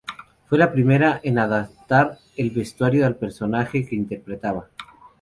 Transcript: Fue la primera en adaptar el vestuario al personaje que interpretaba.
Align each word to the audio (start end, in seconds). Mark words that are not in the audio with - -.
Fue 0.47 0.57
la 0.57 0.71
primera 0.71 1.19
en 1.21 1.37
adaptar 1.37 2.17
el 2.35 2.49
vestuario 2.49 3.05
al 3.05 3.17
personaje 3.17 3.85
que 3.87 3.95
interpretaba. 3.95 4.67